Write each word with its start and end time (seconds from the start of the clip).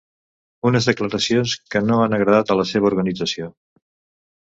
Unes 0.69 0.87
declaracions 0.91 1.55
que 1.75 1.83
no 1.91 2.01
han 2.07 2.19
agradat 2.19 2.57
a 2.57 2.59
la 2.63 2.69
seva 2.73 2.93
organització. 2.93 3.55